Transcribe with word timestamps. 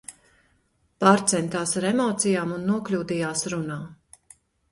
Pārcentās 1.03 1.73
ar 1.81 1.87
emocijām 1.91 2.55
un 2.57 2.65
nokļūdījās 2.71 3.45
runā! 3.55 3.79